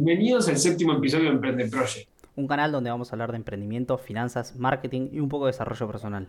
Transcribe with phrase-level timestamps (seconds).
[0.00, 2.08] Bienvenidos al séptimo episodio de Emprende Project.
[2.36, 5.88] Un canal donde vamos a hablar de emprendimiento, finanzas, marketing y un poco de desarrollo
[5.88, 6.28] personal.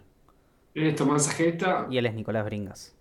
[0.74, 1.86] Él es Tomás Agesta.
[1.88, 2.97] Y él es Nicolás Bringas.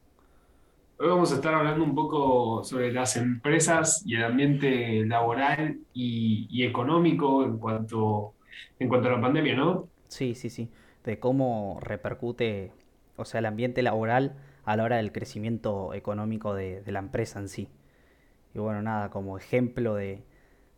[0.99, 6.63] Hoy vamos a estar hablando un poco sobre las empresas y el ambiente laboral y,
[6.63, 8.35] económico en cuanto,
[8.79, 9.89] en cuanto a la pandemia, ¿no?
[10.09, 10.69] Sí, sí, sí.
[11.03, 12.73] De cómo repercute,
[13.17, 17.49] o sea, el ambiente laboral a la hora del crecimiento económico de, la empresa en
[17.49, 17.69] sí.
[18.55, 20.23] Y bueno, nada, como ejemplo de,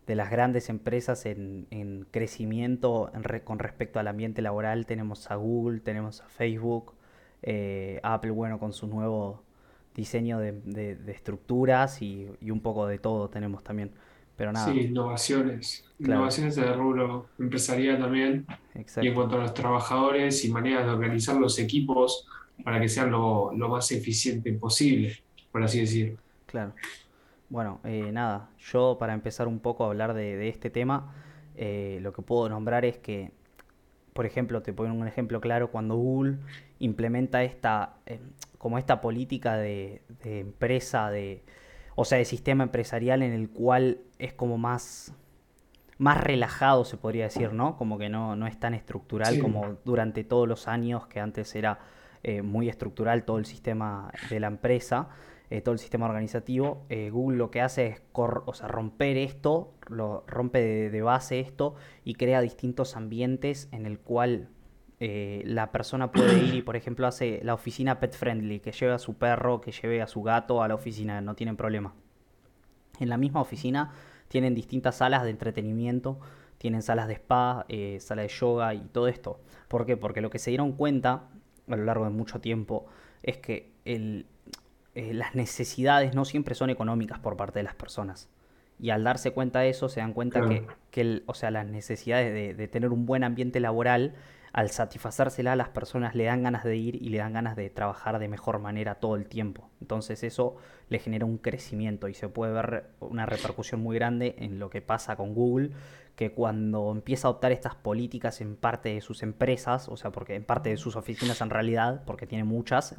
[0.07, 3.11] las grandes empresas en, crecimiento
[3.43, 6.93] con respecto al ambiente laboral tenemos a Google, tenemos a Facebook,
[7.43, 9.43] eh, Apple, bueno, con su nuevo
[9.95, 13.91] diseño de, estructuras y, un poco de todo tenemos también.
[14.35, 14.71] Pero nada.
[14.71, 15.85] Sí, innovaciones.
[15.99, 18.45] Innovaciones de rubro empresarial también.
[19.01, 22.27] Y en cuanto a los trabajadores y maneras de organizar los equipos
[22.63, 25.17] para que sean lo, más eficiente posible,
[25.51, 26.17] por así decir.
[26.47, 26.73] Claro.
[27.51, 31.13] Bueno, eh, nada, yo para empezar un poco a hablar de, este tema,
[31.57, 33.33] eh, lo que puedo nombrar es que,
[34.13, 36.37] por ejemplo, te pongo un ejemplo claro, cuando Google
[36.79, 38.21] implementa esta, eh,
[38.57, 41.43] como esta política de, empresa, de,
[41.95, 45.13] o sea, de sistema empresarial en el cual es como más,
[45.97, 47.75] más relajado, se podría decir, ¿no?
[47.75, 51.79] Como que no, no es tan estructural como durante todos los años que antes era
[52.23, 55.09] eh, muy estructural todo el sistema de la empresa,
[55.51, 56.85] eh, todo el sistema organizativo.
[56.87, 61.75] Eh, Google lo que hace es o sea, romper esto, lo, rompe de, base esto
[62.05, 64.49] y crea distintos ambientes en el cual
[64.99, 68.99] la persona puede ir y, por ejemplo, hace la oficina pet friendly, que lleve a
[68.99, 71.95] su perro, que lleve a su gato a la oficina, no tienen problema.
[72.99, 73.93] En la misma oficina
[74.27, 76.19] tienen distintas salas de entretenimiento,
[76.59, 77.65] tienen salas de spa,
[77.97, 79.41] sala de yoga y todo esto.
[79.67, 79.97] ¿Por qué?
[79.97, 81.29] Porque lo que se dieron cuenta
[81.67, 82.85] a lo largo de mucho tiempo
[83.23, 84.27] es que el,
[84.93, 88.29] eh, las necesidades no siempre son económicas por parte de las personas.
[88.79, 92.33] Y al darse cuenta de eso, se dan cuenta que, que o sea, las necesidades
[92.33, 94.15] de, de, tener un buen ambiente laboral,
[94.53, 98.19] al satisfacérsela, las personas le dan ganas de ir y le dan ganas de trabajar
[98.19, 99.69] de mejor manera todo el tiempo.
[99.79, 100.57] Entonces eso
[100.89, 104.81] le genera un crecimiento y se puede ver una repercusión muy grande en lo que
[104.81, 105.71] pasa con Google,
[106.15, 110.35] que cuando empieza a adoptar estas políticas en parte de sus empresas, o sea, porque
[110.35, 112.95] en parte de sus oficinas en realidad, porque tiene muchas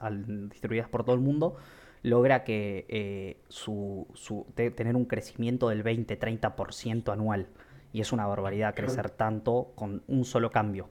[0.48, 1.56] distribuidas por todo el mundo,
[2.02, 7.48] logra que eh, su, su tener un crecimiento del 20-30% anual.
[7.92, 10.88] Y es una barbaridad crecer tanto con un solo cambio.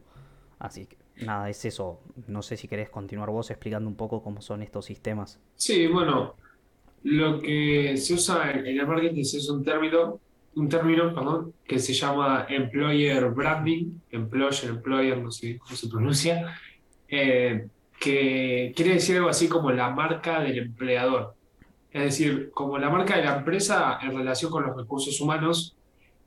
[0.59, 2.01] Así que nada, es eso.
[2.27, 5.39] No sé si querés continuar vos explicando un poco cómo son estos sistemas.
[5.55, 6.35] Sí, bueno,
[7.03, 10.19] lo que se usa en el marketing es un término
[10.55, 16.57] un término perdón, que se llama employer branding, employer, employer, no sé cómo se pronuncia,
[17.07, 17.67] eh,
[18.01, 21.35] que quiere decir algo así como la marca del empleador.
[21.91, 25.75] Es decir, como la marca de la empresa en relación con los recursos humanos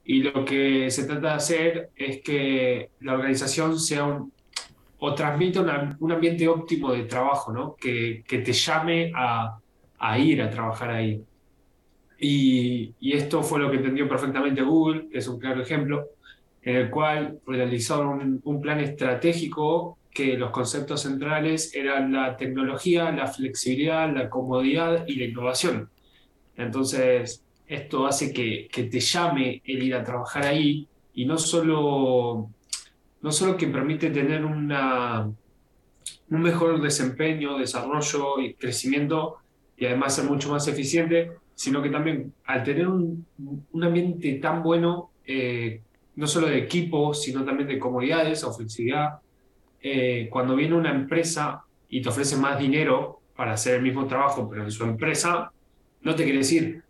[0.04, 4.32] y lo que se trata de hacer es que la organización sea un,
[4.98, 5.60] o transmita
[5.98, 7.74] un ambiente óptimo de trabajo, ¿no?
[7.74, 9.58] que, que te llame a,
[9.98, 11.22] a ir a trabajar ahí.
[12.18, 16.08] Y, esto fue lo que entendió perfectamente Google, que es un claro ejemplo,
[16.62, 23.26] en el cual realizaron un, plan estratégico que los conceptos centrales eran la tecnología, la
[23.26, 25.90] flexibilidad, la comodidad y la innovación.
[26.56, 32.48] Entonces, esto hace que, te llame el ir a trabajar ahí y no solo,
[33.22, 35.28] no solo que permite tener una,
[36.30, 39.38] un mejor desempeño, desarrollo y crecimiento
[39.76, 43.26] y además ser mucho más eficiente, sino que también al tener un,
[43.72, 45.80] un ambiente tan bueno, eh,
[46.14, 49.18] no solo de equipo, sino también de comodidades o flexibilidad,
[49.86, 54.48] eh, cuando viene una empresa y te ofrece más dinero para hacer el mismo trabajo,
[54.48, 55.52] pero en su empresa,
[56.00, 56.82] no te quiere decir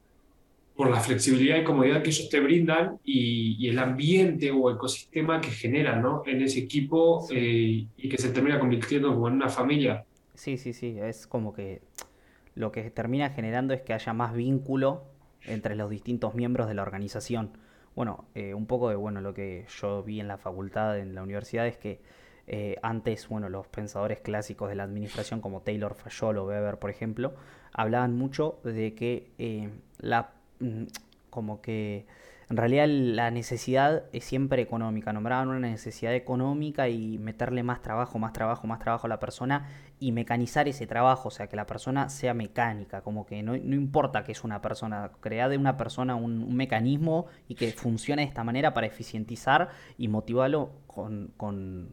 [0.76, 5.40] por la flexibilidad y comodidad que ellos te brindan y, y el ambiente o ecosistema
[5.40, 6.22] que generan ¿no?
[6.24, 10.04] en ese equipo eh, y que se termina convirtiendo como en una familia.
[10.34, 11.82] Sí, sí, sí, es como que
[12.54, 15.02] lo que termina generando es que haya más vínculo
[15.46, 17.58] entre los distintos miembros de la organización.
[17.96, 21.24] Bueno, eh, un poco de bueno lo que yo vi en la facultad, en la
[21.24, 21.98] universidad, es que
[22.46, 26.90] eh, antes, bueno, los pensadores clásicos de la administración como Taylor Fayol o Weber, por
[26.90, 27.34] ejemplo,
[27.72, 30.30] hablaban mucho de que eh, la
[30.60, 30.84] mm,
[31.30, 32.06] como que
[32.50, 35.12] en realidad la necesidad es siempre económica.
[35.12, 39.68] Nombraban una necesidad económica y meterle más trabajo, más trabajo, más trabajo a la persona
[39.98, 44.24] y mecanizar ese trabajo, o sea, que la persona sea mecánica, como que no, importa
[44.24, 48.44] que es una persona, crea de una persona un, mecanismo y que funcione de esta
[48.44, 51.88] manera para eficientizar y motivarlo con, con,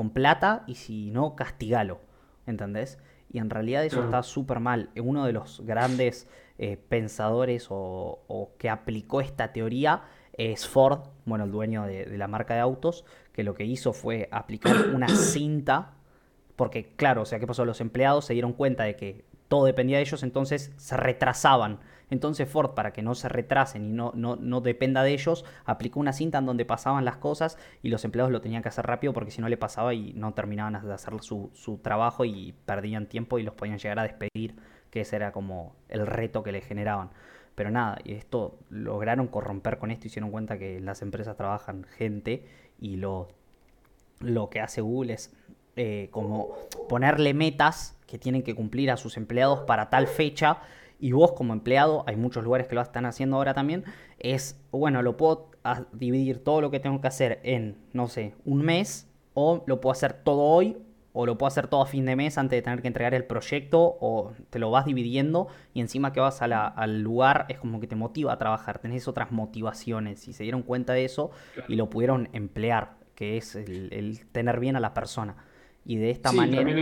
[0.00, 2.00] con plata y si no, castigalo,
[2.46, 2.98] ¿entendés?
[3.30, 4.88] Y en realidad eso está súper mal.
[4.96, 6.26] Uno de los grandes
[6.56, 12.28] eh, pensadores o, que aplicó esta teoría es Ford, bueno, el dueño de, de la
[12.28, 13.04] marca de autos,
[13.34, 15.92] que lo que hizo fue aplicar una cinta,
[16.56, 17.66] porque claro, o sea, ¿qué pasó?
[17.66, 21.78] Los empleados se dieron cuenta de que todo dependía de ellos, entonces se retrasaban.
[22.10, 26.00] Entonces Ford, para que no se retrasen y no, no, no dependa de ellos, aplicó
[26.00, 29.12] una cinta en donde pasaban las cosas y los empleados lo tenían que hacer rápido
[29.12, 33.06] porque si no le pasaba y no terminaban de hacer su, su trabajo y perdían
[33.06, 34.56] tiempo y los podían llegar a despedir,
[34.90, 37.10] que ese era como el reto que le generaban.
[37.54, 42.46] Pero nada, esto lograron corromper con esto, hicieron cuenta que las empresas trabajan gente
[42.78, 43.28] y lo,
[44.20, 45.32] lo que hace Google es
[45.76, 46.56] eh, como
[46.88, 50.58] ponerle metas que tienen que cumplir a sus empleados para tal fecha
[51.00, 53.84] y vos como empleado, hay muchos lugares que lo están haciendo ahora también,
[54.18, 55.50] es, bueno, lo puedo
[55.92, 59.92] dividir todo lo que tengo que hacer en, no sé, un mes, o lo puedo
[59.92, 60.76] hacer todo hoy,
[61.12, 63.24] o lo puedo hacer todo a fin de mes antes de tener que entregar el
[63.24, 67.86] proyecto, o te lo vas dividiendo y encima que vas al lugar es como que
[67.86, 71.30] te motiva a trabajar, tenés otras motivaciones y se dieron cuenta de eso
[71.68, 75.36] y lo pudieron emplear, que es el, tener bien a la persona.
[75.84, 76.72] Y de esta manera...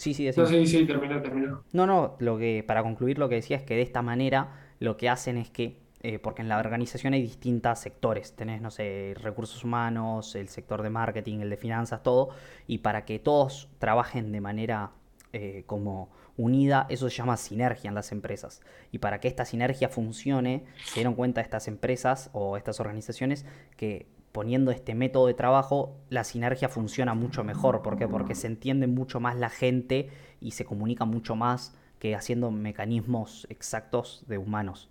[0.00, 1.62] Sí, sí, No, sí, sí, terminó, terminó.
[1.72, 4.96] No, no, lo que, para concluir lo que decía es que de esta manera lo
[4.96, 9.12] que hacen es que, eh, porque en la organización hay distintos sectores, tenés, no sé,
[9.20, 12.30] recursos humanos, el sector de marketing, el de finanzas, todo,
[12.66, 14.92] y para que todos trabajen de manera
[15.34, 16.08] eh, como
[16.38, 18.62] unida, eso se llama sinergia en las empresas.
[18.92, 23.44] Y para que esta sinergia funcione, se dieron cuenta estas empresas o estas organizaciones
[23.76, 27.82] que poniendo este método de trabajo, la sinergia funciona mucho mejor.
[27.82, 28.06] ¿Por qué?
[28.06, 30.10] Porque se entiende mucho más la gente
[30.40, 34.88] y se comunica mucho más que haciendo mecanismos exactos de humanos.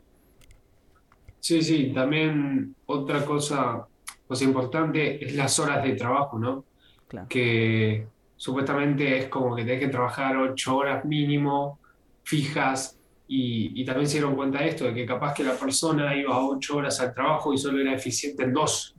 [1.39, 3.87] Sí, sí, también otra cosa
[4.27, 6.65] pues, importante es las horas de trabajo, ¿no?
[7.07, 7.27] Claro.
[7.29, 11.79] Que supuestamente es como que tenés que trabajar ocho horas mínimo
[12.23, 12.98] fijas
[13.31, 16.43] y, también se dieron cuenta de esto, de que capaz que la persona iba a
[16.43, 18.95] ocho horas al trabajo y solo era eficiente en dos.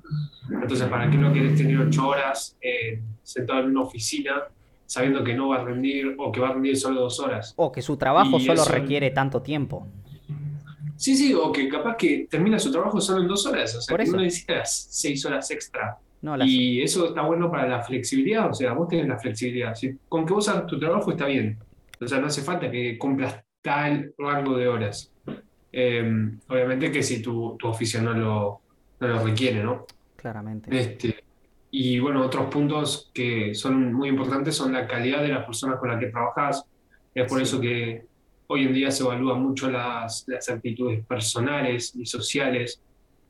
[0.49, 4.45] Entonces, ¿para qué no quieres tener ocho horas eh, sentado en una oficina
[4.87, 7.55] sabiendo que no va a rendir o que va a rendir solo dos horas?
[7.57, 9.89] O que su trabajo solo requiere tanto tiempo.
[10.97, 13.97] Sí, sí, o que capaz que termina su trabajo solo en dos horas, o sea,
[13.97, 15.99] que no necesitas seis horas extra.
[16.45, 19.75] Y eso está bueno para la flexibilidad, o sea, vos tenés la flexibilidad.
[20.09, 21.59] con que vos hagas tu trabajo está bien.
[22.01, 25.13] O sea, no hace falta que cumplas tal rango de horas.
[25.73, 28.61] Em, obviamente que si tu, tu oficio no lo,
[29.01, 29.87] no lo, requiere, ¿no?
[30.17, 30.77] Claramente.
[30.77, 31.23] Este,
[31.71, 35.91] y bueno, otros puntos que son muy importantes son la calidad de las personas con
[35.91, 36.65] las que trabajas.
[37.15, 38.05] Es por eso que
[38.49, 42.83] hoy en día se evalúan mucho las, las actitudes personales y sociales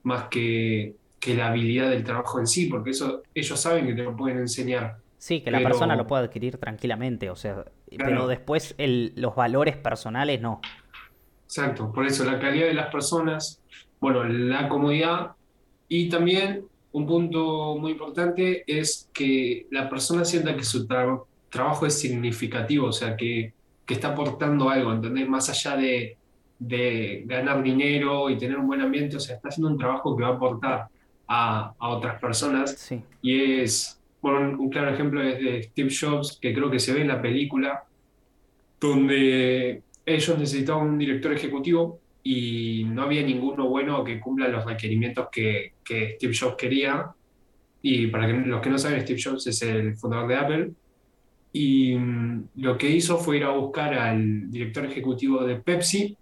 [0.02, 4.02] más que, que la habilidad del trabajo en sí, porque eso ellos saben que te
[4.02, 4.96] lo pueden enseñar.
[5.20, 7.66] Sí, que la persona lo puede adquirir tranquilamente, o sea,
[7.98, 10.62] pero después el, los valores personales no.
[11.44, 13.60] Exacto, por eso la calidad de las personas,
[14.00, 15.32] bueno, la comodidad
[15.88, 22.00] y también un punto muy importante es que la persona sienta que su trabajo es
[22.00, 23.52] significativo, o sea, que,
[23.84, 25.28] que está aportando algo, ¿entendés?
[25.28, 26.16] Más allá de,
[26.58, 30.22] de, ganar dinero y tener un buen ambiente, o sea, está haciendo un trabajo que
[30.22, 30.88] va a aportar
[31.28, 33.02] a, a otras personas sí.
[33.20, 37.02] y es bueno, un claro ejemplo es de Steve Jobs, que creo que se ve
[37.02, 37.84] en la película,
[38.78, 45.28] donde ellos necesitaban un director ejecutivo y no había ninguno bueno que cumpla los requerimientos
[45.30, 47.06] que, que Steve Jobs quería.
[47.82, 50.70] Y para que, los que no saben, Steve Jobs es el fundador de Apple.
[51.52, 56.16] Y mm, lo que hizo fue ir a buscar al director ejecutivo de Pepsi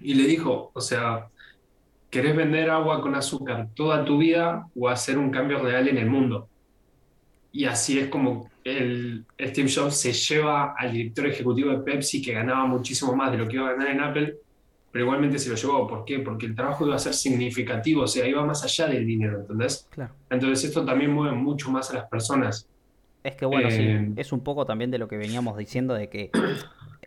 [0.00, 1.28] y le dijo, o sea,
[2.10, 6.10] ¿querés vender agua con azúcar toda tu vida o hacer un cambio real en el
[6.10, 6.48] mundo?
[7.56, 12.34] Y así es como el Steve Jobs se lleva al director ejecutivo de Pepsi que
[12.34, 14.36] ganaba muchísimo más de lo que iba a ganar en Apple,
[14.92, 15.86] pero igualmente se lo llevó.
[15.86, 16.18] ¿Por qué?
[16.18, 19.88] Porque el trabajo iba a ser significativo, o sea, iba más allá del dinero, ¿entendés?
[19.88, 20.12] Claro.
[20.28, 22.68] Entonces esto también mueve mucho más a las personas.
[23.24, 26.10] Es que bueno, sí, eh, es un poco también de lo que veníamos diciendo de
[26.10, 26.30] que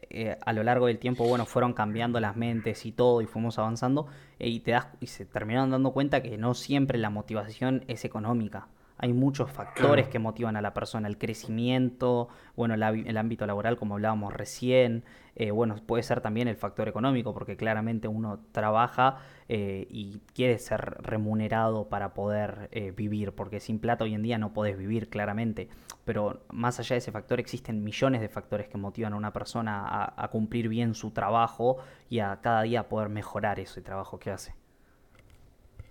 [0.10, 3.60] eh, a lo largo del tiempo, bueno, fueron cambiando las mentes y todo y fuimos
[3.60, 4.08] avanzando
[4.40, 8.68] y te das y se terminaron dando cuenta que no siempre la motivación es económica.
[9.02, 12.28] Hay muchos factores que motivan a la persona, el crecimiento,
[12.58, 15.06] bueno, el, ámbito laboral como hablábamos recién,
[15.38, 20.58] eh, bueno, puede ser también el factor económico, porque claramente uno trabaja eh, y quiere
[20.60, 25.10] ser remunerado para poder eh, vivir, porque sin plata hoy en día no podés vivir
[25.10, 25.70] claramente,
[26.04, 29.88] pero más allá de ese factor existen millones de factores que motivan a una persona
[29.88, 31.78] a, a cumplir bien su trabajo
[32.10, 34.54] y a cada día poder mejorar ese trabajo que hace.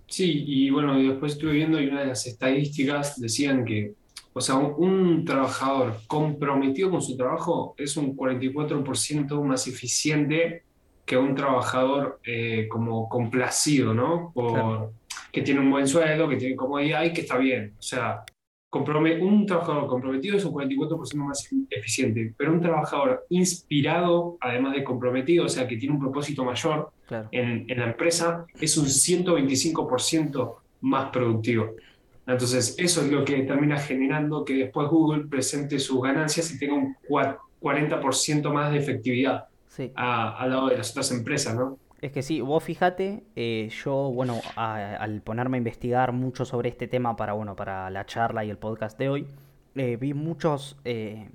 [0.09, 3.93] Sí, y bueno, después estuve viendo y una de las estadísticas decían que,
[4.33, 10.63] o sea, un, trabajador comprometido con su trabajo es un 44% más eficiente
[11.05, 14.31] que un trabajador eh, como complacido, ¿no?
[14.33, 14.93] Por,
[15.31, 17.75] que tiene un buen sueldo, que tiene comodidad y que está bien.
[17.77, 18.23] O sea,
[18.71, 25.45] un trabajador comprometido es un 44% más eficiente, pero un trabajador inspirado, además de comprometido,
[25.45, 26.91] o sea, que tiene un propósito mayor
[27.31, 31.71] en, en, la empresa, es un 125% más productivo.
[32.27, 36.75] Entonces, eso es lo que termina generando que después Google presente sus ganancias y tenga
[36.75, 39.45] un 40% más de efectividad
[39.95, 41.77] al lado de las otras empresas, ¿no?
[42.01, 46.87] Es que sí, vos fíjate, eh, yo, bueno, al ponerme a investigar mucho sobre este
[46.87, 49.27] tema para, bueno, para la charla y el podcast de hoy,
[49.75, 51.29] eh, vi muchos, eh,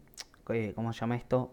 [0.74, 1.52] ¿cómo se llama esto?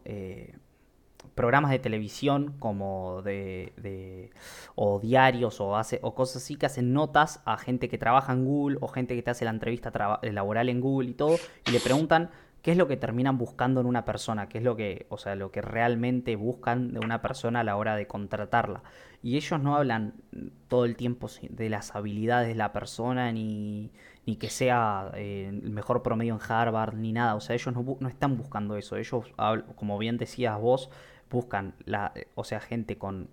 [1.36, 4.32] programas de televisión como de,
[4.75, 8.46] o diarios o, hace, o cosas así que hacen notas a gente que trabaja en
[8.46, 11.38] Google o gente que te hace la entrevista laboral en Google y todo
[11.68, 14.75] y le preguntan qué es lo que terminan buscando en una persona, qué es lo
[14.75, 18.84] que, o sea, lo que realmente buscan de una persona a la hora de contratarla.
[19.24, 20.13] Y ellos no hablan
[20.68, 23.91] todo el tiempo de las habilidades de la persona, ni,
[24.25, 27.36] ni que sea eh, el mejor promedio en Harvard, ni nada.
[27.36, 28.96] O sea, ellos no, no están buscando eso.
[28.96, 29.25] Ellos,
[29.75, 30.89] como bien decías vos,
[31.30, 33.27] buscan, la, o sea, gente con,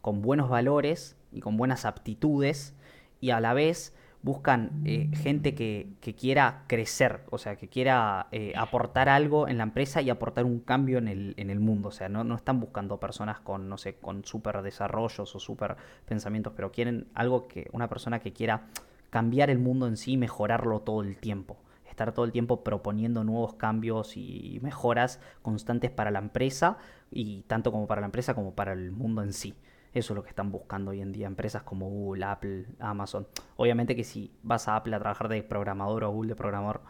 [0.00, 2.74] con buenos valores y con buenas aptitudes
[3.20, 8.52] y a la vez buscan eh, gente que, quiera crecer, o sea, que quiera eh,
[8.56, 11.88] aportar algo en la empresa y aportar un cambio en el, en el mundo.
[11.88, 15.76] O sea, no, no, están buscando personas con, no sé, con super desarrollos o super
[16.06, 18.66] pensamientos, pero quieren algo que, una persona que quiera
[19.10, 21.58] cambiar el mundo en sí y mejorarlo todo el tiempo.
[21.88, 26.78] Estar todo el tiempo proponiendo nuevos cambios y mejoras constantes para la empresa,
[27.10, 29.54] y tanto como para la empresa como para el mundo en sí.
[29.98, 33.26] Eso es lo que están buscando hoy en día empresas como Google, Apple, Amazon.
[33.56, 36.82] Obviamente que si vas a Apple a trabajar de programador o Google de programador,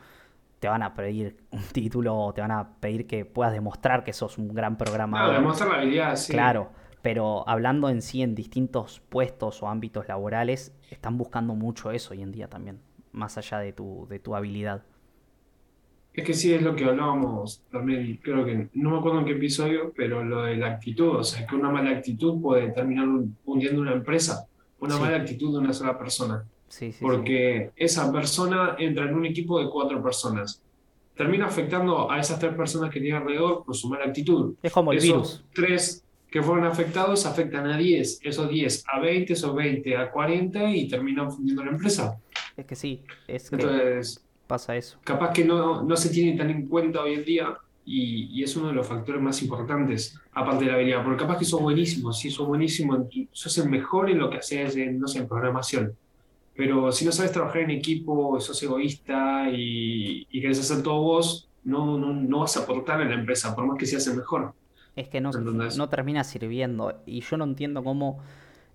[0.59, 4.13] te van a pedir un título o te van a pedir que puedas demostrar que
[4.13, 5.29] sos un gran programador.
[5.29, 6.33] Claro, demostrar la habilidad, sí.
[6.33, 12.13] Claro, pero hablando en sí en distintos puestos o ámbitos laborales, están buscando mucho eso
[12.13, 12.81] hoy en día también,
[13.13, 14.83] más allá de tu, de tu habilidad.
[16.19, 19.33] Es que sí, es lo que hablábamos también, creo que, no me acuerdo en qué
[19.35, 23.07] episodio, pero lo de la actitud, o sea, que una mala actitud puede terminar
[23.45, 24.49] hundiendo una empresa,
[24.81, 26.45] una mala actitud de una sola persona.
[26.67, 30.61] Sí, sí, porque esa persona entra en un equipo de cuatro personas.
[31.15, 34.57] Termina afectando a esas tres personas que tiene alrededor por su mala actitud.
[34.61, 39.33] Es como el Esos tres que fueron afectados afectan a 10, esos 10 a 20,
[39.33, 42.19] esos 20 a 40 y terminan fundiendo la empresa.
[42.57, 44.99] Es que sí, es Entonces, pasa eso.
[45.05, 48.69] Capaz que no, no se tiene tan en cuenta hoy en día y, es uno
[48.69, 52.31] de los factores más importantes, aparte de la habilidad, porque capaz que sos buenísimo, sí,
[52.31, 55.95] sos buenísimo, sos el mejor en lo que haces, en, no sé, en programación.
[56.57, 61.49] Pero si no sabes trabajar en equipo, sos egoísta y, y querés hacer todo vos,
[61.63, 64.53] no, no, no vas a aportar en la empresa, por más que seas el mejor.
[64.97, 67.01] Es que no, no termina sirviendo.
[67.07, 68.19] Y yo no entiendo cómo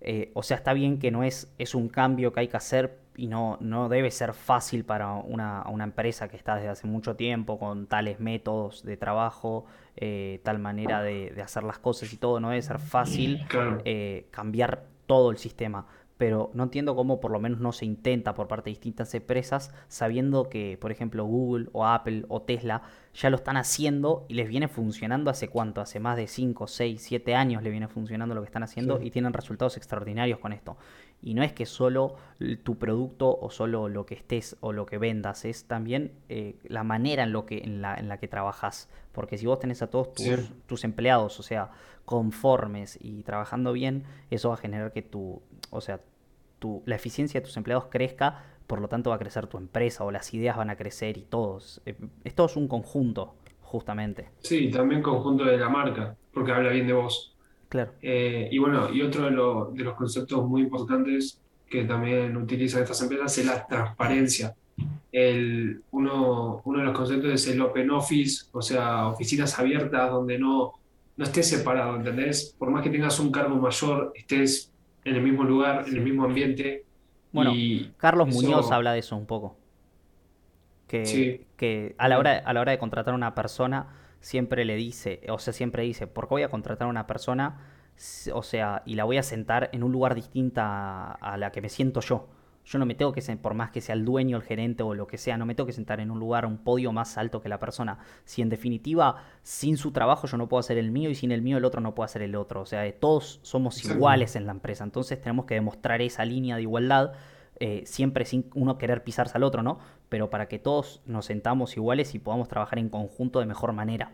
[0.06, 3.00] eh, o sea, está bien que no es, es un cambio que hay que hacer
[3.16, 7.60] y no, no debe ser fácil para una, empresa que está desde hace mucho tiempo
[7.60, 9.66] con tales métodos de trabajo,
[9.96, 13.46] eh, tal manera de, hacer las cosas y todo, no debe ser fácil
[13.86, 15.86] eh, cambiar todo el sistema.
[16.18, 19.74] Pero no entiendo cómo por lo menos no se intenta por parte de distintas empresas,
[19.88, 22.84] sabiendo que, por ejemplo, Google o Apple o Tesla
[23.16, 27.02] ya lo están haciendo y les viene funcionando hace cuánto, hace más de 5, 6,
[27.02, 30.78] 7 años le viene funcionando lo que están haciendo y tienen resultados extraordinarios con esto.
[31.24, 32.16] Y no es que solo
[32.64, 36.84] tu producto o solo lo que estés o lo que vendas, es también eh, la
[36.84, 38.90] manera en, lo que, en, la, en la que trabajas.
[39.14, 41.72] Porque si vos tenés a todos tus, tus empleados, o sea,
[42.04, 46.02] conformes y trabajando bien, eso va a generar que tu, o sea,
[46.60, 50.04] tu, la eficiencia de tus empleados crezca, por lo tanto va a crecer tu empresa
[50.04, 51.82] o las ideas van a crecer y todos.
[51.86, 54.30] Eh, esto es un conjunto, justamente.
[54.40, 57.33] Sí, también conjunto de la marca, porque habla bien de vos.
[57.74, 57.94] Claro.
[58.04, 63.02] Eh, y bueno, y otro de, de, los conceptos muy importantes que también utilizan estas
[63.02, 64.54] empresas es la transparencia.
[65.12, 70.38] El, uno, uno de los conceptos es el open office, o sea, oficinas abiertas donde
[70.38, 70.74] no,
[71.18, 72.56] no estés separado, ¿entendés?
[72.60, 74.72] Por más que tengas un cargo mayor, estés
[75.04, 76.86] en el mismo lugar, en el mismo ambiente.
[77.32, 77.54] Bueno,
[77.98, 79.58] Carlos Muñoz habla de eso un poco.
[80.88, 84.76] Que, que a, la hora, a la hora de contratar a una persona siempre le
[84.78, 87.60] dice, o sea, siempre dice, ¿por qué voy a contratar a una persona?
[88.34, 91.68] O sea, y la voy a sentar en un lugar distinta a, la que me
[91.68, 92.30] siento yo.
[92.64, 95.08] Yo no me tengo que, por más que sea el dueño, el gerente o lo
[95.08, 97.50] que sea, no me tengo que sentar en un lugar, un podio más alto que
[97.50, 97.98] la persona.
[98.24, 101.42] Si en definitiva, sin su trabajo yo no puedo hacer el mío y sin el
[101.42, 102.62] mío el otro no puede hacer el otro.
[102.62, 104.86] O sea, todos somos iguales en la empresa.
[104.86, 107.12] Entonces tenemos que demostrar esa línea de igualdad
[107.66, 109.80] eh, siempre sin uno querer pisarse al otro, ¿no?
[110.10, 114.12] Pero para que todos nos sentamos iguales y podamos trabajar en conjunto de mejor manera.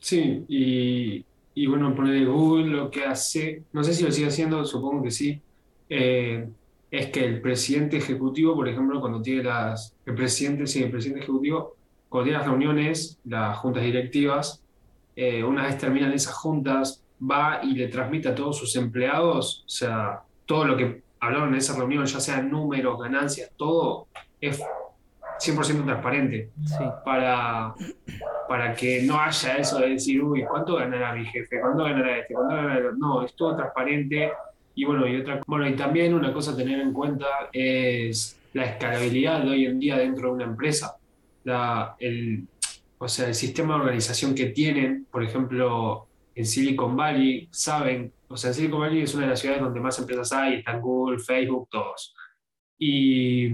[0.00, 4.64] Sí, y, y bueno, poner Google lo que hace, no sé si lo sigue haciendo,
[4.64, 5.40] supongo que sí,
[5.88, 6.48] eh,
[6.90, 11.22] es que el presidente ejecutivo, por ejemplo, cuando tiene las, el presidente, sí, el presidente
[11.22, 11.76] ejecutivo,
[12.08, 14.64] cuando tiene las reuniones, las juntas directivas,
[15.14, 19.68] eh, una vez terminan esas juntas, va y le transmite a todos sus empleados, o
[19.68, 24.08] sea, todo lo que hablaron en esa reunión, ya sean números, ganancias, todo
[24.40, 24.60] es
[25.38, 27.74] 100% transparente Sí, para,
[28.48, 31.60] para que no haya eso de decir, uy, ¿cuánto ganará mi jefe?
[31.60, 32.34] ¿Cuánto ganará este?
[32.34, 32.98] ¿Cuánto ganará el otro?".
[32.98, 34.32] No, es todo transparente.
[34.74, 38.64] Y bueno, y otra, bueno, y también una cosa a tener en cuenta es la
[38.64, 40.96] escalabilidad de hoy en día dentro de una empresa.
[41.44, 42.46] La, el,
[42.98, 48.36] o sea, el sistema de organización que tienen, por ejemplo, en Silicon Valley, saben, o
[48.36, 51.68] sea, Silicon Valley es una de las ciudades donde más empresas hay, están Google, Facebook,
[51.70, 52.14] todos.
[52.78, 53.50] Y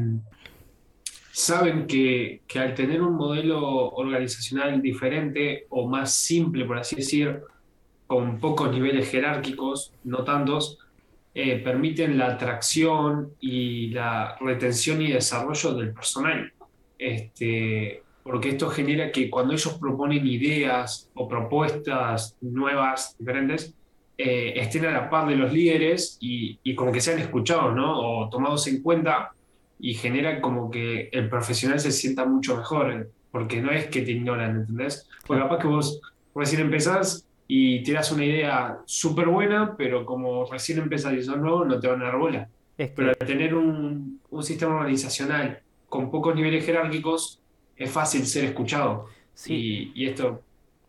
[1.33, 7.41] saben que, que al tener un modelo organizacional diferente o más simple, por así decir,
[8.07, 10.79] con pocos niveles jerárquicos, no tantos,
[11.35, 16.53] eh, permiten la atracción y la retención y desarrollo del personal.
[16.99, 23.75] Este, porque esto genera que cuando ellos proponen ideas o propuestas nuevas, diferentes,
[24.19, 27.99] eh, estén a la par de los líderes y, y como que sean escuchados, ¿no?
[27.99, 29.33] O tomados en cuenta
[29.81, 34.03] y genera como que el profesional se sienta mucho mejor, eh, porque no es que
[34.03, 35.09] te ignoran, ¿entendés?
[35.27, 35.99] Porque capaz que vos
[36.35, 41.65] recién empezás y tiras una idea súper buena, pero como recién empezás y sos nuevo,
[41.65, 42.47] no te van a dar bola.
[42.77, 47.41] es Pero al tener un, un sistema organizacional con pocos niveles jerárquicos,
[47.79, 49.07] es fácil ser escuchado.
[49.35, 50.45] sí, Y, y esto,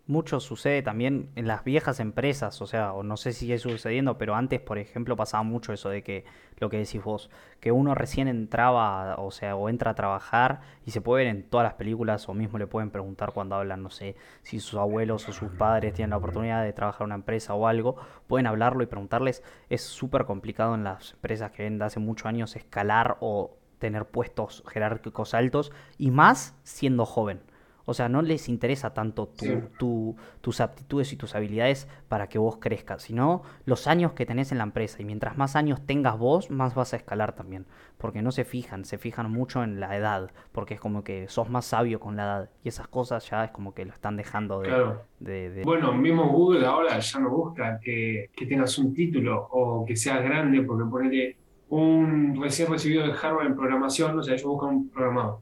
[0.07, 4.17] Mucho sucede también en las viejas empresas, o sea, o no sé si sigue sucediendo,
[4.17, 6.25] pero antes, por ejemplo, pasaba mucho eso de que,
[6.57, 7.29] lo que decís vos,
[7.59, 11.43] que uno recién entraba, o sea, o entra a trabajar y se puede ver en
[11.47, 15.29] todas las películas, o mismo le pueden preguntar cuando hablan, no sé, si sus abuelos
[15.29, 18.81] o sus padres tienen la oportunidad de trabajar en una empresa o algo, pueden hablarlo
[18.81, 19.43] y preguntarles.
[19.69, 24.05] Es súper complicado en las empresas que ven de hace muchos años escalar o tener
[24.05, 27.41] puestos jerárquicos altos, y más siendo joven.
[27.85, 32.29] O sea, no les interesa tanto sí, tu, tu- tus aptitudes y tus habilidades para
[32.29, 35.01] que vos crezcas, sino los años que tenés en la empresa.
[35.01, 37.65] Y mientras más años tengas vos, más vas a escalar también.
[37.97, 41.49] Porque no se fijan, se fijan mucho en la edad, porque es como que sos
[41.49, 42.49] más sabio con la edad.
[42.63, 45.01] Y esas cosas ya es como que lo están dejando de, claro.
[45.19, 49.83] de, de- Bueno, mismo Google ahora ya no busca que, que tengas un título o
[49.83, 51.37] que seas grande, porque ponele
[51.69, 55.39] un recién recibido de Harvard en programación, o sea, ellos buscan un programador.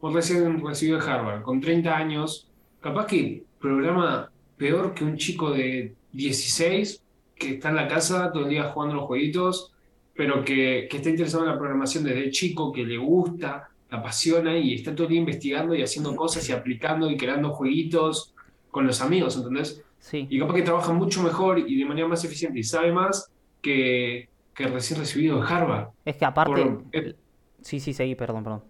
[0.00, 2.48] Un recién recibido de Harvard, con 30 años,
[2.80, 7.02] capaz que programa peor que un chico de 16
[7.34, 9.72] que está en la casa todo el día jugando los jueguitos,
[10.14, 14.58] pero que, que está interesado en la programación desde chico, que le gusta, le apasiona
[14.58, 18.34] y está todo el día investigando y haciendo cosas y aplicando y creando jueguitos
[18.70, 19.82] con los amigos, ¿entendés?
[19.98, 23.30] Sí, Y capaz que trabaja mucho mejor y de manera más eficiente y sabe más
[23.60, 24.29] que,
[24.60, 25.88] que recién recibido de Harvard.
[26.04, 26.62] es que aparte...
[26.64, 27.16] Por, eh,
[27.62, 28.64] Sí, sí, seguí, perdón, perdón.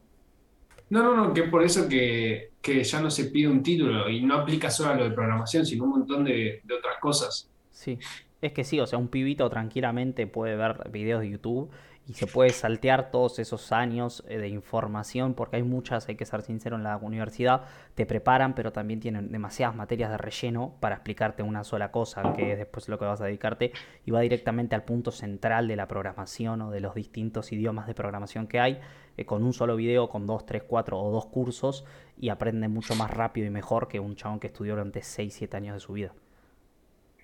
[0.89, 4.21] no, no, no, que por eso que, que ya no se pide un título y
[4.23, 7.49] no aplica solo a lo de programación, sino un montón de, de otras cosas.
[7.71, 7.99] Sí,
[8.41, 11.71] es que sí, o sea, un pibito tranquilamente puede ver videos de YouTube
[12.11, 16.27] y se puede saltear todos esos años eh, de información, porque hay muchas, hay que
[16.27, 17.63] ser sincero, en la universidad
[17.95, 22.51] te preparan, pero también tienen demasiadas materias de relleno para explicarte una sola cosa, que
[22.51, 23.71] es después lo que vas a dedicarte,
[24.05, 27.95] y va directamente al punto central de la programación o de los distintos idiomas de
[27.95, 28.81] programación que hay,
[29.17, 31.85] eh, con un solo video, con dos, tres, cuatro o dos cursos,
[32.19, 35.57] y aprende mucho más rápido y mejor que un chabón que estudió durante 6 7
[35.57, 36.13] años de su vida.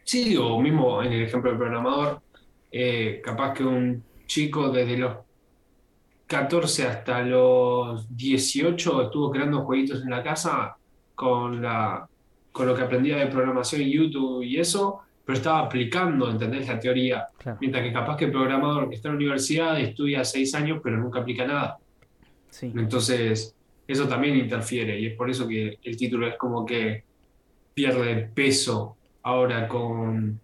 [0.04, 2.22] Sí, o mismo en el ejemplo del programador,
[2.70, 5.16] eh, capaz que un chico desde los
[6.26, 10.76] 14 hasta los 18 estuvo creando jueguitos en la casa
[11.14, 12.08] con la,
[12.52, 16.66] con lo que aprendía de programación en YouTube y eso, pero estaba aplicando, ¿entendés?
[16.66, 17.26] La teoría.
[17.38, 20.80] Claro, Mientras que capaz que el programador que está en la universidad estudia seis años,
[20.82, 21.78] pero nunca aplica nada.
[22.50, 22.72] sí.
[22.76, 23.54] Entonces,
[23.86, 27.04] eso también interfiere y es por eso que el título es como que
[27.72, 30.40] pierde peso ahora con,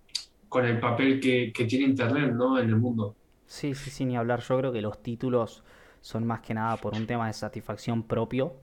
[0.48, 2.58] con el papel que, que tiene Internet, ¿no?
[2.58, 3.16] En el mundo.
[3.52, 4.40] Sí, sí, sin ni hablar.
[4.40, 5.62] Yo creo que los títulos
[6.00, 8.54] son más que nada por un tema de satisfacción propio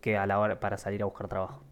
[0.00, 1.62] que a la hora para salir a buscar trabajo.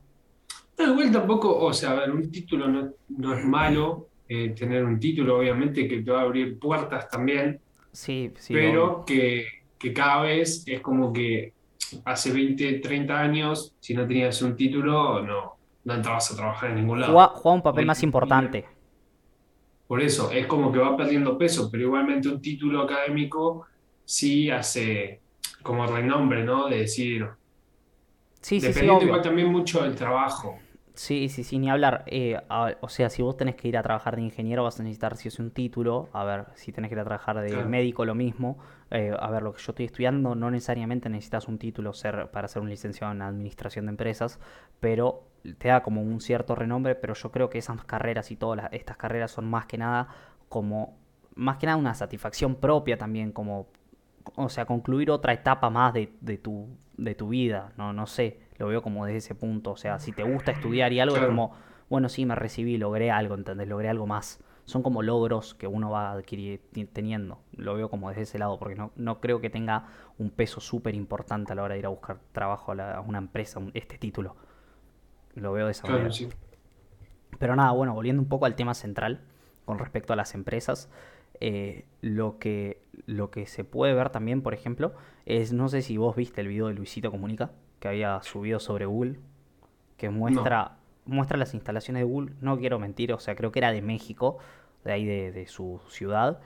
[0.77, 4.85] No, igual tampoco, o sea, a ver, un título no, no es malo, eh, tener
[4.85, 7.59] un título obviamente que te va a abrir puertas también,
[7.91, 9.47] Sí, sí, pero que,
[9.79, 11.55] que cada vez es como que
[12.05, 16.77] hace 20 30 años, si no tenías un título, no, no entrabas a trabajar en
[16.77, 17.29] ningún lado.
[17.35, 18.67] juega un papel más importante.
[19.87, 23.67] Por eso, es como que va perdiendo peso, pero igualmente un título académico
[24.05, 25.23] sí hace
[25.63, 26.69] como renombre, ¿no?
[26.69, 27.27] De decir,
[28.43, 29.23] Sí, sí, sí, dependiendo igual obvio.
[29.23, 30.67] también mucho del trabajo.
[30.95, 32.05] Sí, sí, sí, ni hablar.
[32.07, 34.83] Eh, a- o sea, si vos tenés que ir a trabajar de ingeniero, vas a
[34.83, 36.11] necesitar sí o sí un título.
[36.13, 38.59] A ver, si tenés que ir a trabajar de Claro, médico, lo mismo.
[38.91, 42.47] Eh, a ver, lo que yo estoy estudiando, no necesariamente necesitas un título ser, para
[42.49, 44.39] ser un licenciado en administración de empresas,
[44.81, 45.25] pero
[45.59, 46.95] te da como un cierto renombre.
[46.95, 50.09] Pero yo creo que esas carreras y todas las- estas carreras son más que nada
[50.49, 50.97] como,
[51.35, 53.69] más que nada una satisfacción propia también, como
[54.37, 58.41] o sea, concluir otra etapa más de, de tu, de tu vida, no, no sé,
[58.59, 61.23] lo veo como desde ese punto, o sea, si te gusta estudiar y algo es
[61.23, 61.53] como,
[61.91, 63.69] bueno, sí, me recibí, logré algo, ¿entendés?
[63.69, 64.41] Logré algo más.
[64.65, 68.77] Son como logros que uno va adquirir, teniendo, lo veo como desde ese lado, porque
[68.77, 69.87] no, no creo que tenga
[70.19, 73.01] un peso súper importante a la hora de ir a buscar trabajo a, la- a
[73.01, 74.37] una empresa, un- este título,
[75.35, 76.13] lo veo de esa claro, manera.
[76.13, 76.29] sí.
[77.39, 79.21] Pero nada, bueno, volviendo un poco al tema central
[79.65, 80.91] con respecto a las empresas,
[81.41, 84.95] eh, lo que, lo que se puede ver también, por ejemplo,
[85.27, 88.87] es, no sé si vos viste el video de Luisito Comunica que había subido sobre
[88.87, 89.19] Google,
[89.97, 93.59] que No, muestra, muestra las instalaciones de Google, no quiero mentir, o sea, creo que
[93.59, 94.39] era de México,
[94.85, 96.41] de ahí de, de su ciudad,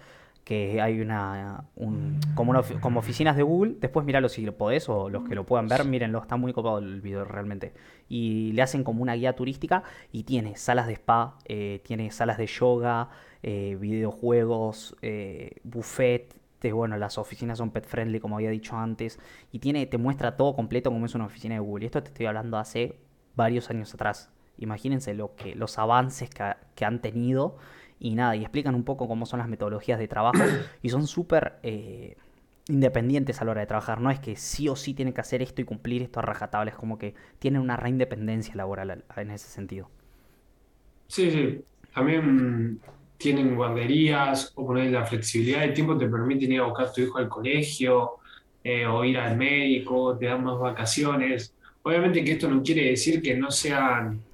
[0.47, 4.89] que hay una, un- como, una como oficinas de Google, después míralo si lo podés
[4.89, 7.75] o los que lo puedan ver, mírenlo, está muy copado el video realmente.
[8.09, 9.83] Y le hacen como una guía turística
[10.13, 13.09] y tiene salas de spa, eh, tiene salas de yoga,
[13.43, 16.37] eh, videojuegos, eh, buffet,
[16.73, 19.19] bueno, las oficinas son pet friendly como había dicho antes,
[19.53, 21.85] y tiene, te muestra todo completo como es una oficina de Google.
[21.85, 22.99] Y esto te estoy hablando hace
[23.37, 24.31] varios años atrás.
[24.59, 27.57] Imagínense lo que, los avances que han tenido
[27.99, 31.59] y nada, y explican un poco cómo son las metodologías de trabajo y son súper
[31.63, 32.17] eh,
[32.69, 34.01] independientes a la hora de trabajar.
[34.01, 36.71] No es que sí o sí tienen que hacer esto y cumplir esto a rajatabla,
[36.73, 39.91] es como que tienen una reindependencia laboral al- en ese sentido.
[41.07, 41.65] sí, sí.
[41.93, 42.83] También
[43.17, 47.01] tienen guarderías o poner la flexibilidad de tiempo te permiten ir a buscar a tu
[47.03, 48.19] hijo al colegio
[48.63, 51.55] eh, o ir al médico, te dan más vacaciones.
[51.83, 54.25] Obviamente que esto no quiere decir que no sean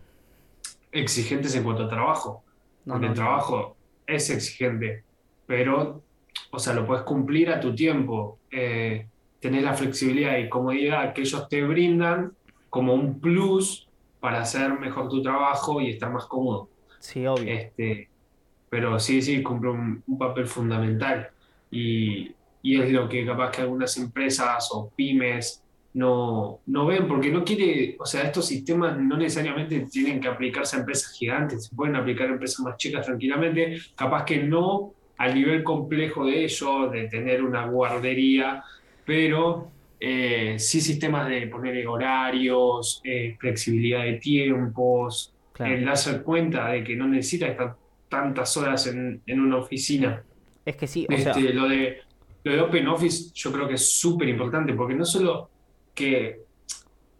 [0.92, 2.44] exigentes en cuanto a trabajo,
[2.86, 5.04] porque el trabajo es exigente,
[5.46, 6.02] pero,
[6.50, 8.38] o sea, lo puedes cumplir a tu tiempo.
[8.50, 9.06] Eh,
[9.40, 12.32] tenés la flexibilidad y comodidad que ellos te brindan
[12.70, 13.88] como un plus
[14.20, 16.68] para hacer mejor tu trabajo y estar más cómodo.
[17.00, 17.52] Sí, obvio.
[17.52, 18.08] Este,
[18.70, 21.30] pero sí, sí, cumple un, un papel fundamental
[21.70, 25.61] y, y es lo que capaz que algunas empresas o pymes
[25.94, 30.76] no, no ven, porque no quiere, o sea, estos sistemas no necesariamente tienen que aplicarse
[30.76, 35.34] a empresas gigantes, se pueden aplicar a empresas más chicas tranquilamente, capaz que no al
[35.34, 38.64] nivel complejo de ello, de tener una guardería,
[39.04, 39.68] pero
[40.00, 45.74] eh, sí sistemas de poner horarios, eh, flexibilidad de tiempos, Claro.
[45.74, 47.76] el darse cuenta de que no necesita estar
[48.08, 50.22] tantas horas en, en una oficina.
[50.64, 51.98] Es que sí, o sea, Este, lo de,
[52.44, 55.50] lo de Open Office yo creo que es súper importante porque no solo
[55.94, 56.40] que,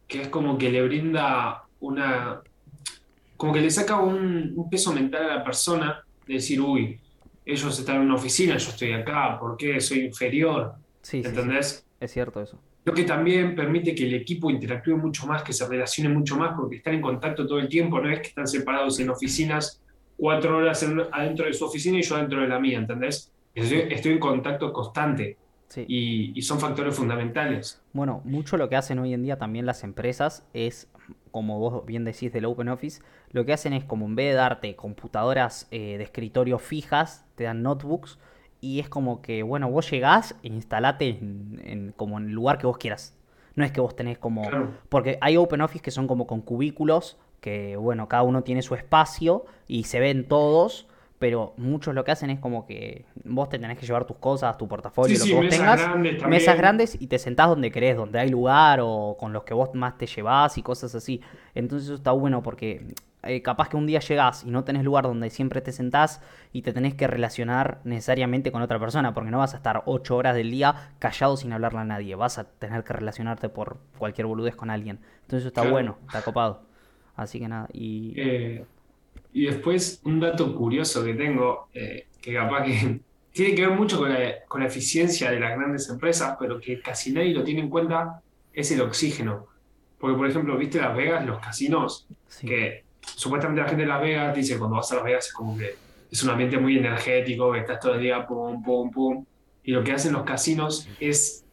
[0.07, 2.43] que es como que le brinda una,
[3.37, 7.01] como que le saca un, un peso mental a la persona de decir, uy,
[7.45, 10.75] ellos están en una oficina, yo estoy acá, ¿por qué soy inferior?
[11.03, 11.87] sí, sí, sí, ¿Entendés?
[11.99, 12.61] es cierto eso.
[12.85, 16.53] Lo que también permite que el equipo interactúe mucho más, que se relacione mucho más,
[16.57, 19.81] porque están en contacto todo el tiempo, no es que están separados en oficinas
[20.17, 23.33] cuatro horas en- adentro de su oficina y yo adentro de la mía, ¿entendés?
[23.55, 25.37] Estoy, estoy en contacto constante
[25.73, 25.85] Sí.
[25.89, 27.81] y, y son factores fundamentales.
[27.93, 30.89] Bueno, mucho lo que hacen hoy en día también las empresas es,
[31.31, 34.35] como vos bien decís del Open Office, lo que hacen es como en vez de
[34.35, 38.19] darte computadoras eh, de escritorio fijas, te dan notebooks
[38.61, 42.59] y es como que, bueno, vos llegás e instalate en, en- como en el lugar
[42.59, 43.17] que vos quieras.
[43.55, 44.43] No es que vos tenés como...
[44.43, 48.63] Claro, Porque hay Open Office que son como con cubículos, que bueno, cada uno tiene
[48.63, 50.87] su espacio y se ven todos,
[51.23, 54.59] pero muchos lo que hacen es como que vos te tenés que llevar tus cosas,
[54.59, 57.47] tu Sí, portafolio, lo que sí, vos mesas tengas, grandes mesas grandes y te sentás
[57.47, 60.97] donde querés, donde hay lugar o con los que vos más te llevás y cosas
[60.97, 61.21] así.
[61.55, 62.89] Entonces eso está bueno porque
[63.23, 66.21] eh, capaz que un día llegás y no tenés lugar donde siempre te sentás
[66.53, 70.17] y te tenés que relacionar necesariamente con otra persona, porque no vas a estar ocho
[70.17, 74.27] horas del día callado sin hablarle a nadie, vas a tener que relacionarte por cualquier
[74.27, 74.99] boludez con alguien.
[75.21, 75.73] Entonces eso está Claro.
[75.73, 76.63] bueno, está copado.
[77.15, 78.13] Así que nada, y...
[78.17, 78.65] Eh,
[79.33, 83.01] y después un dato curioso que tengo, eh, que capaz que
[83.33, 86.81] tiene que ver mucho con la, con la eficiencia de las grandes empresas, pero que
[86.81, 89.47] casi nadie lo tiene en cuenta, es el oxígeno.
[89.99, 94.03] Porque, por ejemplo, viste Las Vegas, los casinos, Sí, que supuestamente la gente de Las
[94.03, 95.75] Vegas dice cuando vas a Las Vegas es como que
[96.11, 99.25] es un ambiente muy energético, que estás todo el día pum, pum, pum.
[99.65, 101.45] Y lo que hacen los casinos es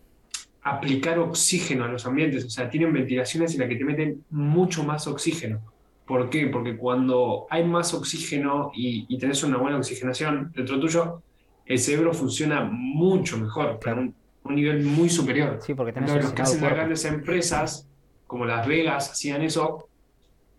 [0.61, 4.83] aplicar oxígeno a los ambientes, o sea, tienen ventilaciones en las que te meten mucho
[4.83, 5.61] más oxígeno.
[6.09, 6.47] ¿Por qué?
[6.47, 11.21] Porque cuando hay más oxígeno y, y tenés una buena oxigenación dentro tuyo,
[11.67, 15.59] el cerebro funciona mucho mejor, a un, un nivel muy superior.
[15.61, 17.87] Sí, porque tenés Entonces, los que hacen las grandes empresas,
[18.25, 19.87] como Las Vegas, hacían eso,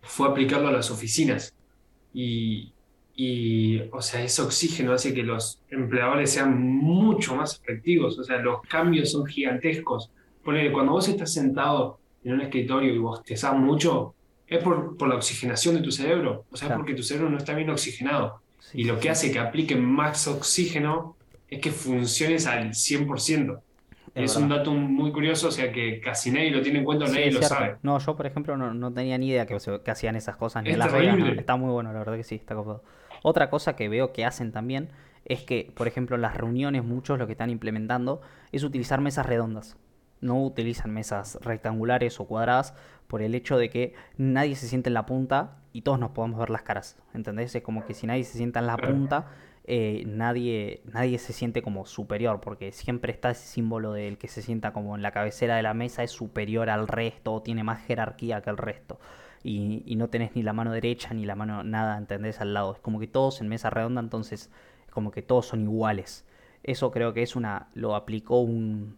[0.01, 1.53] fue aplicarlo a las oficinas.
[2.13, 2.71] Y,
[3.13, 8.17] y, o sea, ese oxígeno hace que los empleadores sean mucho más efectivos.
[8.17, 10.09] O sea, los cambios son gigantescos.
[10.45, 14.15] Ponele, cuando vos estás sentado en un escritorio y vos te sabes mucho,
[14.51, 16.45] es por, por la oxigenación de tu cerebro.
[16.51, 18.41] O sea, es porque tu cerebro no está bien oxigenado.
[18.73, 21.15] y lo que hace que aplique más oxígeno
[21.47, 23.61] es que funciones al 100%.
[24.13, 27.31] Es, un dato muy curioso, o sea que casi nadie lo tiene en cuenta, nadie
[27.31, 27.77] lo sabe.
[27.81, 30.71] No, yo por ejemplo no, no tenía ni idea que, que, hacían esas cosas ni
[30.71, 31.37] en las reglas.
[31.37, 32.83] Está muy bueno, la verdad que sí, está copado.
[33.23, 34.89] Otra cosa que veo que hacen también
[35.23, 39.25] es que, por ejemplo, en las reuniones muchos lo que están implementando es utilizar mesas
[39.25, 39.77] redondas.
[40.21, 42.73] No utilizan mesas rectangulares o cuadradas
[43.07, 46.39] por el hecho de que nadie se siente en la punta y todos nos podemos
[46.39, 46.97] ver las caras.
[47.13, 47.53] ¿Entendés?
[47.55, 49.27] Es como que si nadie se sienta en la punta
[49.63, 54.41] eh, nadie, nadie se siente como superior, porque siempre está ese símbolo del que se
[54.41, 57.81] sienta como en la cabecera de la mesa es superior al resto, o tiene más
[57.85, 58.99] jerarquía que el resto.
[59.43, 62.41] Y, y no tenés ni la mano derecha ni la mano nada, ¿entendés?
[62.41, 62.73] Al lado.
[62.73, 64.51] Es como que todos en mesa redonda, entonces
[64.91, 66.25] como que todos son iguales.
[66.63, 67.69] Eso creo que es una.
[67.73, 68.97] lo aplicó un.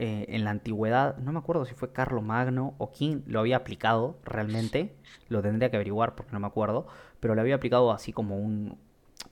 [0.00, 3.56] Eh, en la antigüedad, no me acuerdo si fue Carlos Magno o quién lo había
[3.56, 4.94] aplicado realmente,
[5.28, 6.86] lo tendría que averiguar porque no me acuerdo,
[7.18, 8.78] pero lo había aplicado así como un,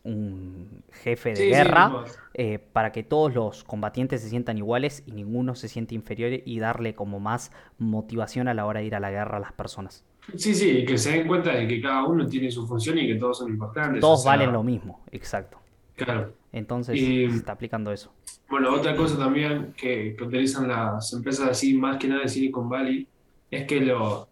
[0.03, 5.55] un jefe de guerra eh, para que todos los combatientes se sientan iguales y ninguno
[5.55, 9.13] se siente inferior y darle como más motivación a la hora de ir a la
[9.13, 10.05] guerra a las personas.
[10.37, 13.07] Sí, sí, y que se den cuenta de que cada uno tiene su función y
[13.07, 14.01] que todos son importantes.
[14.01, 15.59] Todos valen lo mismo, exacto.
[15.97, 16.35] Claro.
[16.53, 18.13] Entonces se está aplicando eso.
[18.49, 22.69] Bueno, otra cosa también que, que, utilizan las empresas así, más que nada de Silicon
[22.69, 23.09] Valley,
[23.51, 24.29] es que lo,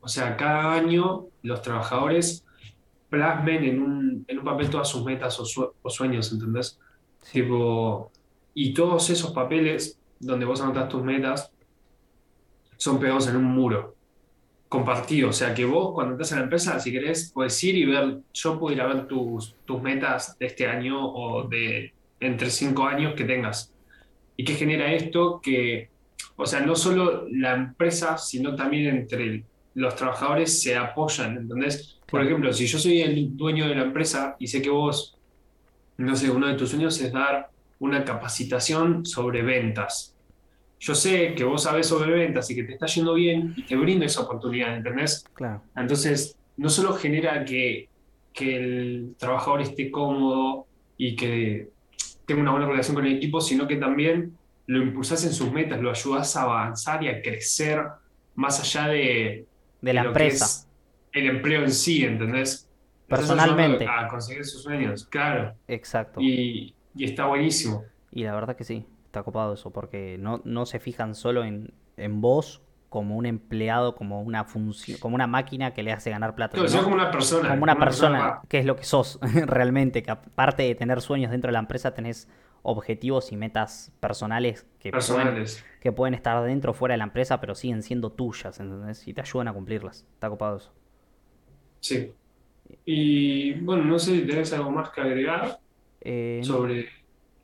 [0.00, 2.44] o sea, cada año los trabajadores
[3.10, 6.78] plasmen en un, en un papel todas sus metas o, sueños, ¿entendés?
[7.30, 8.10] Tipo,
[8.54, 11.52] y todos esos papeles donde vos anotas tus metas
[12.76, 13.94] son pegados en un muro
[14.72, 15.28] compartido.
[15.28, 18.20] O sea que vos cuando estás en la empresa, si querés, puedes ir y ver,
[18.32, 22.86] yo puedo ir a ver tus, tus metas de este año o de entre cinco
[22.86, 23.70] años que tengas.
[24.34, 25.40] ¿Y qué genera esto?
[25.42, 25.90] Que,
[26.36, 32.00] o sea, no solo la empresa, sino también entre los trabajadores se apoyan, ¿entendés?
[32.06, 35.18] Por ejemplo, si yo soy el dueño de la empresa y sé que vos,
[35.98, 40.11] no sé, uno de tus sueños es dar una capacitación sobre ventas.
[40.82, 43.76] Yo sé que vos sabés sobre ventas y que te está yendo bien y te
[43.76, 45.24] brindo esa oportunidad, ¿entendés?
[45.32, 45.62] Claro.
[45.76, 47.88] Entonces, no solo genera que,
[48.32, 50.66] que el trabajador esté cómodo
[50.96, 51.68] y que
[52.26, 55.80] tenga una buena relación con el equipo, sino que también lo impulsás en sus metas,
[55.80, 57.82] lo ayudas a avanzar y a crecer
[58.34, 59.46] más allá de,
[59.80, 60.66] de la empresa
[61.12, 62.68] el empleo en sí, ¿entendés?
[63.06, 63.86] Personalmente.
[63.88, 65.54] A conseguir sus sueños, claro.
[65.68, 66.20] Exacto.
[66.20, 67.84] Y, está buenísimo.
[68.10, 71.74] Y la verdad que sí, está copado eso, porque no, no se fijan solo en,
[71.98, 76.34] en vos como un empleado, como una función, como una máquina que le hace ganar
[76.34, 76.56] plata.
[76.56, 77.48] Claro, como una persona.
[77.50, 81.48] Como una, persona, que es lo que sos realmente, que aparte de tener sueños dentro
[81.48, 82.26] de la empresa, tenés
[82.62, 85.56] objetivos y metas personales que, personales.
[85.60, 89.06] Pueden, que pueden estar dentro o fuera de la empresa, pero siguen siendo tuyas, ¿entendés?
[89.06, 90.06] Y te ayudan a cumplirlas.
[90.14, 90.72] Está copado eso.
[91.80, 92.14] Sí.
[92.86, 95.58] Y bueno, no sé si tenés algo más que agregar
[96.00, 96.88] eh, sobre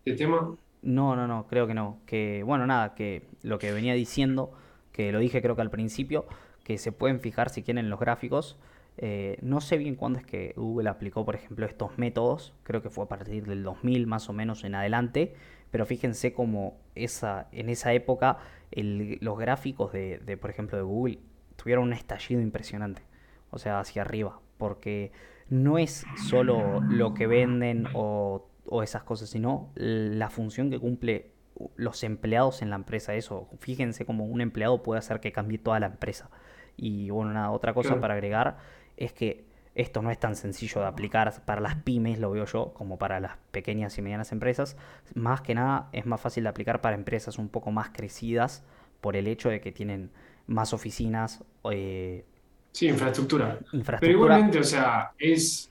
[0.05, 0.57] este tema.
[0.83, 1.99] No, no, no, creo que no.
[2.07, 4.53] Que, bueno, nada, que lo que venía diciendo,
[4.93, 6.27] que lo dije creo que al principio,
[6.65, 8.59] que se pueden fijar si quieren los gráficos.
[9.01, 12.55] Eh, no sé bien cuándo es que Google aplicó, por ejemplo, estos métodos.
[12.63, 15.35] Creo que fue a partir del 2000 más o menos en adelante.
[15.71, 18.39] Pero fíjense cómo esa, en esa época
[18.73, 21.19] los gráficos de, de, por ejemplo, de Google
[21.57, 23.03] tuvieron un estallido impresionante
[23.51, 25.13] o sea, hacia arriba, porque
[25.49, 28.48] no es solo lo que venden o,
[28.83, 31.33] esas cosas, sino la función que cumple
[31.77, 33.15] los empleados en la empresa.
[33.15, 36.31] Eso, fíjense cómo un empleado puede hacer que cambie toda la empresa.
[36.77, 38.59] Y bueno, nada, otra cosa para agregar
[38.97, 42.73] es que esto no es tan sencillo de aplicar para las pymes, lo veo yo,
[42.75, 44.77] como para las pequeñas y medianas empresas.
[45.15, 48.65] Más que nada es más fácil de aplicar para empresas un poco más crecidas
[49.01, 50.11] por el hecho de que tienen
[50.47, 52.25] más oficinas, eh,
[52.73, 53.59] Sí, infraestructura.
[53.99, 55.71] Pero igualmente, o sea, es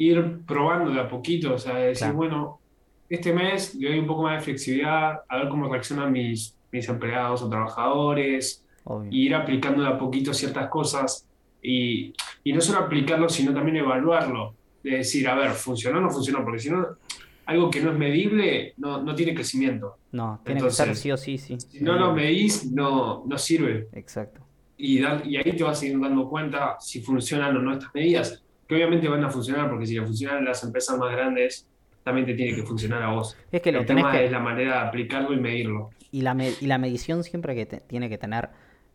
[0.00, 2.58] ir probando de a poquito, o sea, decir, bueno,
[3.06, 6.88] este mes le doy un poco más de flexibilidad, a ver cómo reaccionan mis, mis
[6.88, 8.64] empleados o trabajadores,
[9.10, 11.26] ir aplicando de a poquito ciertas cosas
[11.62, 16.10] y, y no solo aplicarlo, sino también evaluarlo, de decir, a ver, ¿funcionó o no
[16.10, 16.42] funcionó?
[16.44, 16.86] Porque si no,
[17.44, 19.98] algo que no es medible no, no tiene crecimiento.
[20.12, 21.60] No, tiene que ser sí o sí, sí.
[21.60, 23.88] Si no lo medís, no, no sirve.
[23.92, 24.40] Exacto
[24.80, 28.42] y, y ahí te vas a ir dando cuenta si funcionan o no estas medidas,
[28.70, 31.68] que obviamente van a funcionar, porque si le funcionan las empresas más grandes,
[32.04, 33.36] también te tiene que funcionar a vos.
[33.50, 35.90] Es que lo El tema es la manera de aplicarlo y medirlo.
[36.12, 38.50] Y la, y la medición siempre que tiene que tener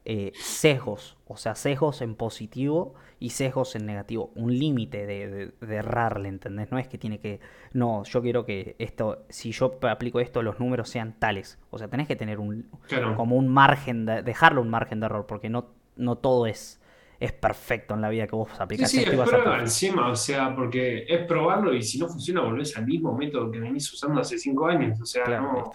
[0.05, 5.51] eh, sesgos, o sea, sesgos en positivo y sesgos en negativo, un límite de, de,
[5.59, 6.71] de, errarle, ¿entendés?
[6.71, 7.41] No es que tiene que,
[7.73, 11.89] no, yo quiero que esto, si yo aplico esto, los números sean tales, o sea,
[11.89, 13.17] tenés que tener un, Claro.
[13.17, 16.79] como un margen, de, dejarle un margen de error, porque no, no todo es,
[17.19, 20.15] es perfecto en la vida que vos Sí, aplicás sí, y es prueba encima, o
[20.15, 24.19] sea, porque es probarlo y si no funciona volvés al mismo método que venís usando
[24.19, 25.71] hace cinco años, o sea, Claro, no.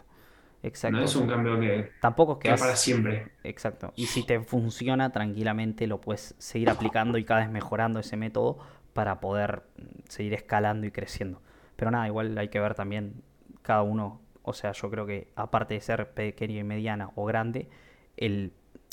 [0.62, 0.98] Exacto.
[0.98, 3.32] no es un cambio que, tampoco es que que es para siempre.
[3.44, 3.92] Exacto.
[3.96, 8.58] Y si te funciona, tranquilamente lo puedes seguir aplicando y cada vez mejorando ese método
[8.92, 9.62] para poder
[10.08, 11.40] seguir escalando y creciendo.
[11.76, 13.22] Pero nada, igual hay que ver también
[13.62, 17.70] cada uno, o sea, yo creo que aparte de ser pequeña y mediana o grande,
[18.16, 18.52] el,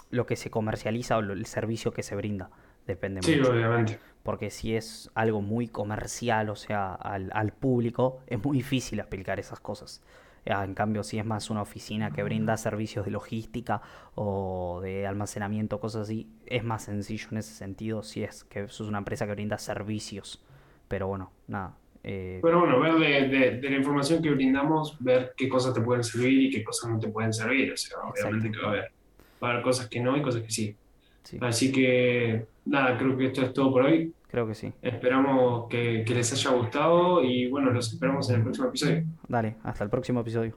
[0.09, 2.49] lo que se comercializa o lo- el servicio que se brinda
[2.85, 3.51] depende Sí, mucho.
[3.51, 3.99] obviamente.
[4.23, 9.39] Porque si es algo muy comercial, o sea, al, al público, es muy difícil aplicar
[9.39, 10.01] esas cosas.
[10.49, 13.81] Ah, En cambio, si es más una oficina que brinda servicios de logística
[14.15, 18.87] o de almacenamiento, cosas así, es más sencillo en ese sentido si es que sos
[18.87, 20.41] una empresa que brinda servicios.
[20.87, 21.75] Pero bueno, nada.
[22.03, 25.81] eh, Pero bueno, ver de, de- de la información que brindamos, ver qué cosas te
[25.81, 27.73] pueden servir y qué cosas no te pueden servir.
[27.73, 28.51] O sea, obviamente exacto.
[28.59, 28.91] que va a haber,
[29.43, 30.75] va a haber cosas que no y cosas que sí.
[31.23, 34.13] Sí, Así que nada, creo que esto es todo por hoy.
[34.29, 34.71] creo que sí.
[34.81, 39.03] Esperamos que, que les haya gustado y bueno, los esperamos en el próximo episodio.
[39.27, 40.55] Dale, hasta el próximo episodio.